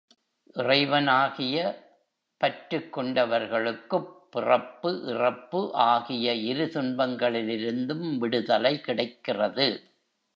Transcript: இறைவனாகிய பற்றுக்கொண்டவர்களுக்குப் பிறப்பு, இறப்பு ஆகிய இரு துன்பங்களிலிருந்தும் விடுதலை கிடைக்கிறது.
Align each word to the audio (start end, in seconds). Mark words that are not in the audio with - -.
இறைவனாகிய 0.55 1.57
பற்றுக்கொண்டவர்களுக்குப் 2.41 4.09
பிறப்பு, 4.29 5.03
இறப்பு 5.05 5.73
ஆகிய 5.73 6.33
இரு 6.33 6.65
துன்பங்களிலிருந்தும் 6.65 8.17
விடுதலை 8.17 8.81
கிடைக்கிறது. 8.81 9.67